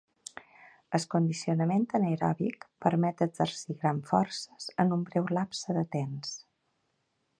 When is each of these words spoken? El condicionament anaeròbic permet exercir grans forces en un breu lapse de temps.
El 0.97 1.03
condicionament 1.11 1.83
anaeròbic 1.99 2.65
permet 2.85 3.21
exercir 3.27 3.77
grans 3.83 4.09
forces 4.13 4.73
en 4.85 4.97
un 4.97 5.05
breu 5.11 5.31
lapse 5.41 5.77
de 5.81 5.85
temps. 5.99 6.33